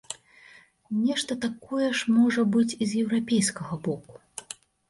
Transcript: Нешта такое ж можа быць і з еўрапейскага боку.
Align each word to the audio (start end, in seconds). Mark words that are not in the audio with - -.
Нешта 1.01 1.37
такое 1.43 1.87
ж 2.01 2.15
можа 2.15 2.47
быць 2.57 2.67
і 2.73 2.81
з 2.89 3.05
еўрапейскага 3.05 3.81
боку. 3.91 4.15